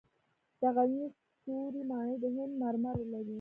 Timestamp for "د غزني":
0.61-1.05